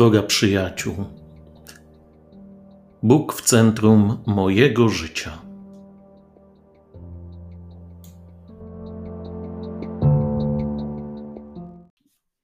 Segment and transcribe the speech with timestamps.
[0.00, 1.04] droga przyjaciół.
[3.02, 5.42] Bóg w centrum mojego życia.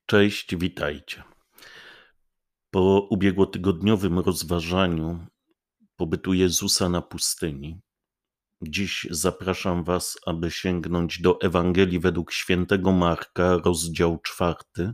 [0.06, 1.22] Cześć, witajcie.
[2.70, 5.26] Po ubiegłotygodniowym rozważaniu
[5.96, 7.80] pobytu Jezusa na pustyni,
[8.62, 14.92] dziś zapraszam Was, aby sięgnąć do Ewangelii według świętego Marka, rozdział czwarty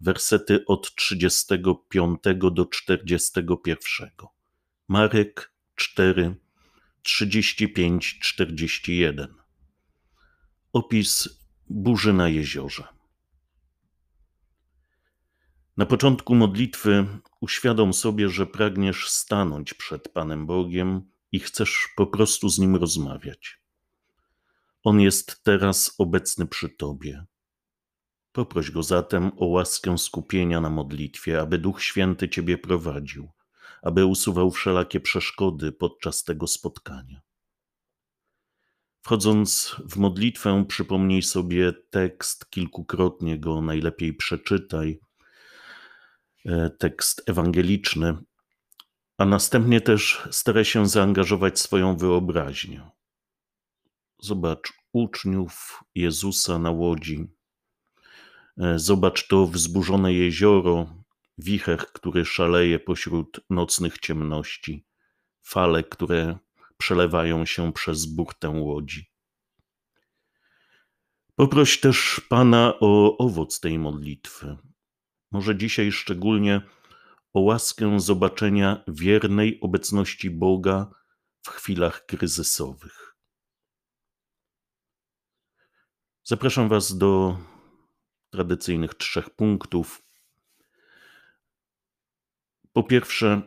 [0.00, 2.18] wersety od 35
[2.52, 4.10] do 41.
[4.88, 6.36] Marek 4,
[7.02, 9.34] 35, 41.
[10.72, 11.28] Opis
[11.70, 12.84] burzy na jeziorze.
[15.76, 17.06] Na początku modlitwy
[17.40, 23.60] uświadom sobie, że pragniesz stanąć przed Panem Bogiem i chcesz po prostu z Nim rozmawiać.
[24.82, 27.24] On jest teraz obecny przy Tobie.
[28.36, 33.30] Poproś go zatem o łaskę skupienia na modlitwie, aby Duch Święty Ciebie prowadził,
[33.82, 37.20] aby usuwał wszelakie przeszkody podczas tego spotkania.
[39.02, 45.00] Wchodząc w modlitwę, przypomnij sobie tekst, kilkukrotnie go najlepiej przeczytaj,
[46.46, 48.16] e, tekst ewangeliczny,
[49.18, 52.90] a następnie też staraj się zaangażować swoją wyobraźnię.
[54.18, 57.35] Zobacz uczniów Jezusa na łodzi,
[58.76, 60.86] zobacz to wzburzone jezioro,
[61.38, 64.86] wicher, który szaleje pośród nocnych ciemności,
[65.42, 66.38] fale, które
[66.76, 69.10] przelewają się przez burtę łodzi.
[71.34, 74.56] Poproś też Pana o owoc tej modlitwy.
[75.32, 76.60] Może dzisiaj szczególnie
[77.32, 80.90] o łaskę zobaczenia wiernej obecności Boga
[81.42, 83.16] w chwilach kryzysowych.
[86.24, 87.38] Zapraszam Was do
[88.36, 90.02] tradycyjnych trzech punktów.
[92.72, 93.42] Po pierwsze,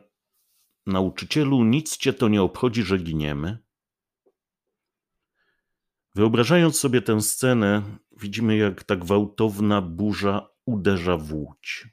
[0.86, 3.58] nauczycielu, nic cię to nie obchodzi, że giniemy.
[6.16, 7.84] Wyobrażając sobie tę scenę,
[8.18, 11.88] widzimy, jak ta gwałtowna burza uderza w łódź.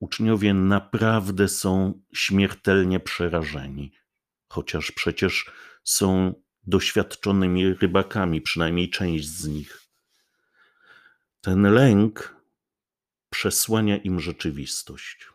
[0.00, 3.92] Uczniowie naprawdę są śmiertelnie przerażeni,
[4.48, 5.50] chociaż przecież
[5.84, 9.87] są doświadczonymi rybakami, przynajmniej część z nich.
[11.48, 12.36] Ten lęk
[13.30, 15.28] przesłania im rzeczywistość.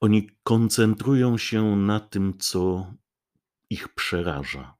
[0.00, 2.94] Oni koncentrują się na tym, co
[3.70, 4.76] ich przeraża.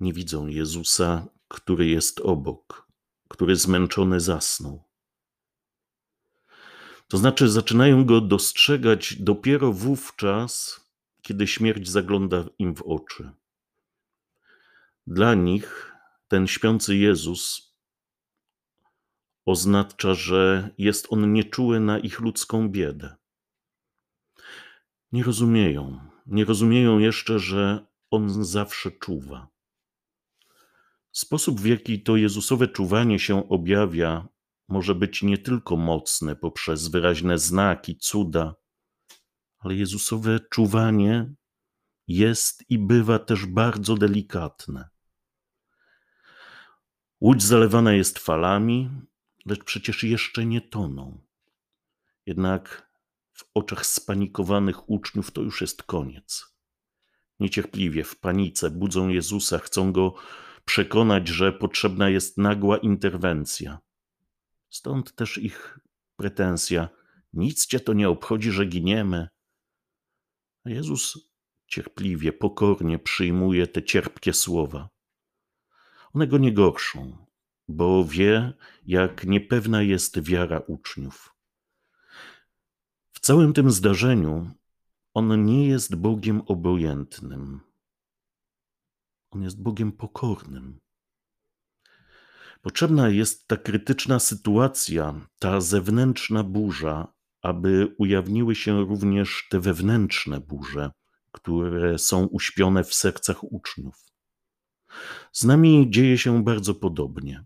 [0.00, 2.88] Nie widzą Jezusa, który jest obok,
[3.28, 4.84] który zmęczony zasnął.
[7.08, 10.80] To znaczy, zaczynają go dostrzegać dopiero wówczas,
[11.22, 13.30] kiedy śmierć zagląda im w oczy.
[15.06, 15.91] Dla nich
[16.32, 17.72] ten śpiący Jezus
[19.44, 23.16] oznacza, że jest on nieczuły na ich ludzką biedę.
[25.12, 29.48] Nie rozumieją, nie rozumieją jeszcze, że on zawsze czuwa.
[31.12, 34.28] Sposób, w jaki to Jezusowe czuwanie się objawia,
[34.68, 38.54] może być nie tylko mocne poprzez wyraźne znaki, cuda,
[39.58, 41.34] ale Jezusowe czuwanie
[42.08, 44.91] jest i bywa też bardzo delikatne.
[47.22, 48.90] Łódź zalewana jest falami,
[49.46, 51.20] lecz przecież jeszcze nie toną.
[52.26, 52.90] Jednak
[53.32, 56.56] w oczach spanikowanych uczniów to już jest koniec.
[57.40, 60.14] Niecierpliwie, w panice budzą Jezusa, chcą go
[60.64, 63.78] przekonać, że potrzebna jest nagła interwencja.
[64.70, 65.78] Stąd też ich
[66.16, 66.88] pretensja:
[67.32, 69.28] Nic cię to nie obchodzi, że giniemy.
[70.64, 71.18] A Jezus
[71.66, 74.88] cierpliwie, pokornie przyjmuje te cierpkie słowa.
[76.14, 77.26] One go nie gorszą,
[77.68, 78.52] bo wie,
[78.86, 81.34] jak niepewna jest wiara uczniów.
[83.12, 84.50] W całym tym zdarzeniu
[85.14, 87.60] on nie jest Bogiem obojętnym.
[89.30, 90.80] On jest Bogiem pokornym.
[92.62, 97.12] Potrzebna jest ta krytyczna sytuacja, ta zewnętrzna burza,
[97.42, 100.90] aby ujawniły się również te wewnętrzne burze,
[101.32, 104.11] które są uśpione w sercach uczniów.
[105.32, 107.44] Z nami dzieje się bardzo podobnie.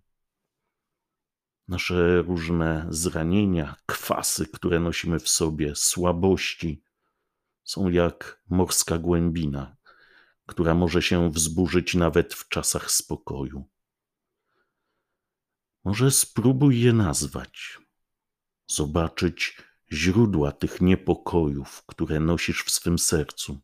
[1.68, 6.82] Nasze różne zranienia, kwasy, które nosimy w sobie, słabości,
[7.64, 9.76] są jak morska głębina,
[10.46, 13.64] która może się wzburzyć nawet w czasach spokoju.
[15.84, 17.78] Może spróbuj je nazwać,
[18.66, 23.60] zobaczyć źródła tych niepokojów, które nosisz w swym sercu.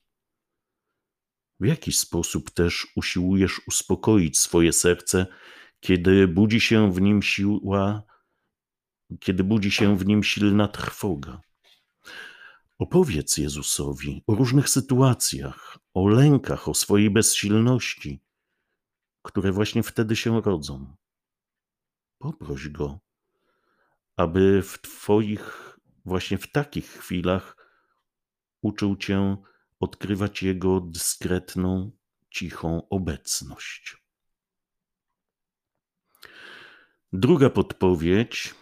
[1.62, 5.26] W jaki sposób też usiłujesz uspokoić swoje serce,
[5.80, 8.02] kiedy budzi się w nim siła
[9.20, 11.40] kiedy budzi się w nim silna trwoga.
[12.78, 18.22] Opowiedz Jezusowi o różnych sytuacjach, o lękach, o swojej bezsilności,
[19.22, 20.96] które właśnie wtedy się rodzą.
[22.18, 22.98] Poproś go,
[24.16, 27.56] aby w Twoich, właśnie w takich chwilach,
[28.62, 29.36] uczył Cię
[29.82, 31.90] odkrywać Jego dyskretną,
[32.30, 33.96] cichą obecność.
[37.12, 38.54] Druga podpowiedź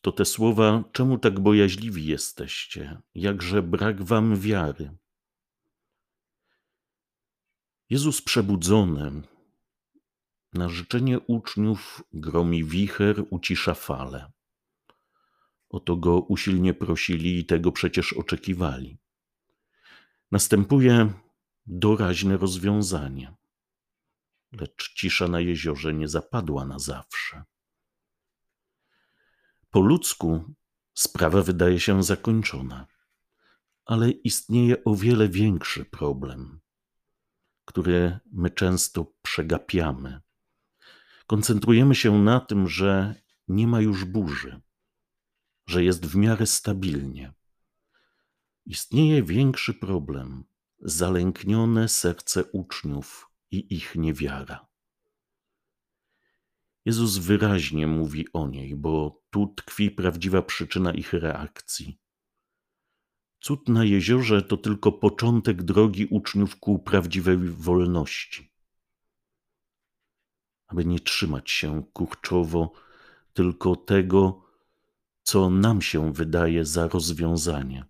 [0.00, 3.00] to te słowa: Czemu tak bojaźliwi jesteście?
[3.14, 4.96] Jakże brak wam wiary?
[7.90, 9.22] Jezus przebudzony
[10.52, 14.32] na życzenie uczniów gromi wicher, ucisza fale.
[15.68, 18.98] O to go usilnie prosili i tego przecież oczekiwali.
[20.30, 21.12] Następuje
[21.66, 23.34] doraźne rozwiązanie,
[24.52, 27.44] lecz cisza na jeziorze nie zapadła na zawsze.
[29.70, 30.54] Po ludzku
[30.94, 32.86] sprawa wydaje się zakończona,
[33.84, 36.60] ale istnieje o wiele większy problem,
[37.64, 40.20] który my często przegapiamy.
[41.26, 43.14] Koncentrujemy się na tym, że
[43.48, 44.60] nie ma już burzy,
[45.66, 47.32] że jest w miarę stabilnie.
[48.66, 50.44] Istnieje większy problem
[50.78, 54.66] zalęknione serce uczniów i ich niewiara.
[56.84, 61.98] Jezus wyraźnie mówi o niej, bo tu tkwi prawdziwa przyczyna ich reakcji.
[63.40, 68.52] Cud na jeziorze to tylko początek drogi uczniów ku prawdziwej wolności.
[70.66, 72.72] Aby nie trzymać się kurczowo
[73.32, 74.44] tylko tego,
[75.22, 77.84] co nam się wydaje za rozwiązanie.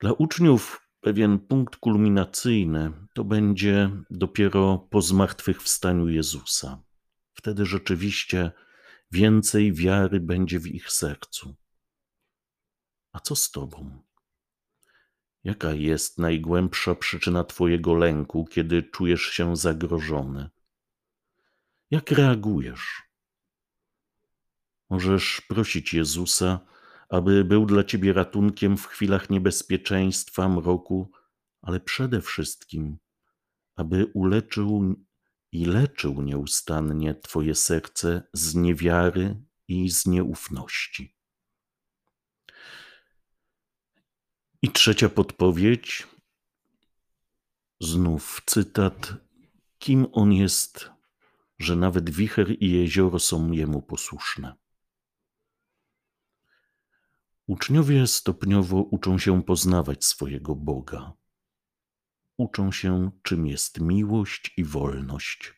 [0.00, 6.82] Dla uczniów pewien punkt kulminacyjny to będzie dopiero po zmartwychwstaniu Jezusa.
[7.34, 8.52] Wtedy rzeczywiście
[9.12, 11.54] więcej wiary będzie w ich sercu.
[13.12, 14.02] A co z Tobą?
[15.44, 20.50] Jaka jest najgłębsza przyczyna Twojego lęku, kiedy czujesz się zagrożony?
[21.90, 23.02] Jak reagujesz?
[24.90, 26.60] Możesz prosić Jezusa,
[27.08, 31.10] aby był dla Ciebie ratunkiem w chwilach niebezpieczeństwa, mroku,
[31.62, 32.98] ale przede wszystkim,
[33.76, 34.94] aby uleczył
[35.52, 39.36] i leczył nieustannie Twoje serce z niewiary
[39.68, 41.14] i z nieufności.
[44.62, 46.06] I trzecia podpowiedź,
[47.80, 49.14] znów cytat:
[49.78, 50.90] Kim on jest,
[51.58, 54.54] że nawet wicher i jezioro są jemu posłuszne?
[57.48, 61.18] Uczniowie stopniowo uczą się poznawać swojego Boga
[62.38, 65.54] uczą się, czym jest miłość i wolność.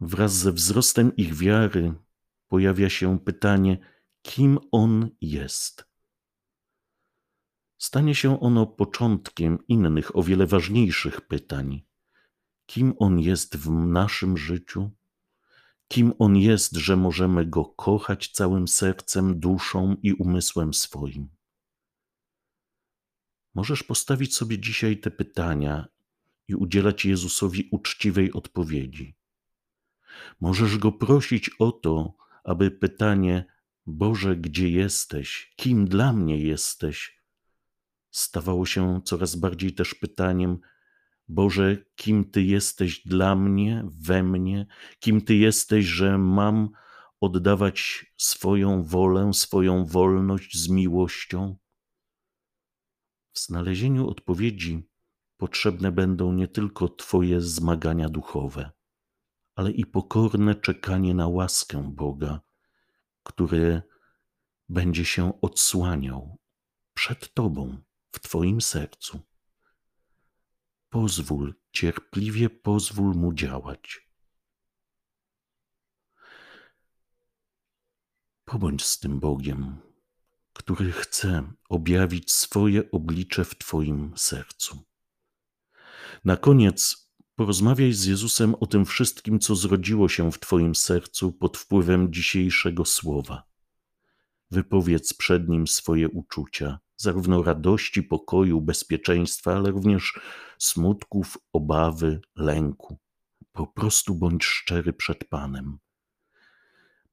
[0.00, 1.94] Wraz ze wzrostem ich wiary
[2.48, 3.78] pojawia się pytanie,
[4.22, 5.88] kim On jest.
[7.78, 11.82] Stanie się ono początkiem innych, o wiele ważniejszych pytań.
[12.66, 14.90] Kim On jest w naszym życiu?
[15.88, 21.28] Kim On jest, że możemy Go kochać całym sercem, duszą i umysłem swoim?
[23.54, 25.88] Możesz postawić sobie dzisiaj te pytania
[26.48, 29.14] i udzielać Jezusowi uczciwej odpowiedzi.
[30.40, 32.14] Możesz go prosić o to,
[32.44, 33.44] aby pytanie:
[33.86, 35.52] Boże, gdzie jesteś?
[35.56, 37.18] Kim dla mnie jesteś?
[38.10, 40.58] stawało się coraz bardziej też pytaniem:
[41.28, 44.66] Boże, kim Ty jesteś dla mnie, we mnie?
[45.00, 46.70] Kim Ty jesteś, że mam
[47.20, 51.56] oddawać swoją wolę, swoją wolność z miłością?
[53.32, 54.88] W znalezieniu odpowiedzi
[55.36, 58.70] potrzebne będą nie tylko Twoje zmagania duchowe,
[59.54, 62.40] ale i pokorne czekanie na łaskę Boga,
[63.22, 63.82] który
[64.68, 66.38] będzie się odsłaniał
[66.94, 67.76] przed Tobą
[68.12, 69.20] w Twoim sercu.
[70.90, 74.08] Pozwól, cierpliwie pozwól mu działać.
[78.44, 79.76] Pobądź z tym Bogiem,
[80.52, 84.84] który chce objawić swoje oblicze w Twoim sercu.
[86.24, 91.56] Na koniec porozmawiaj z Jezusem o tym wszystkim, co zrodziło się w Twoim sercu pod
[91.56, 93.42] wpływem dzisiejszego słowa.
[94.50, 100.20] Wypowiedz przed Nim swoje uczucia, zarówno radości, pokoju, bezpieczeństwa, ale również
[100.58, 102.98] smutków, obawy, lęku.
[103.52, 105.78] Po prostu bądź szczery przed Panem.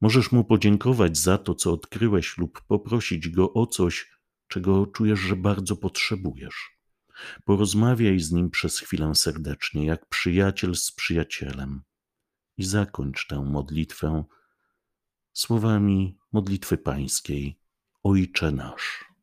[0.02, 4.12] Możesz mu podziękować za to, co odkryłeś, lub poprosić go o coś,
[4.48, 6.80] czego czujesz, że bardzo potrzebujesz.
[7.46, 11.82] Porozmawiaj z nim przez chwilę serdecznie, jak przyjaciel z przyjacielem,
[12.58, 14.24] i zakończ tę modlitwę
[15.34, 17.60] słowami modlitwy pańskiej
[18.04, 19.15] Ojcze nasz.